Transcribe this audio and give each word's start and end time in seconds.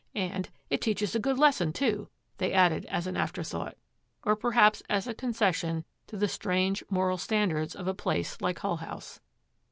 and, 0.15 0.49
'It 0.71 0.81
teaches 0.81 1.13
a 1.13 1.19
good 1.19 1.37
lesson, 1.37 1.71
too,' 1.71 2.09
they 2.39 2.51
added 2.53 2.87
as 2.87 3.05
an 3.05 3.15
afterthought, 3.15 3.77
or 4.25 4.35
perhaps 4.35 4.81
as 4.89 5.05
a 5.05 5.13
concession 5.13 5.85
to 6.07 6.17
the 6.17 6.27
strange 6.27 6.83
moral 6.89 7.19
standards 7.19 7.75
of 7.75 7.87
a 7.87 7.93
place 7.93 8.41
like 8.41 8.57
Hull 8.57 8.77
House. 8.77 9.19